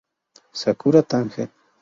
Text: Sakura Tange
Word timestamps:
Sakura 0.59 1.01
Tange 1.09 1.41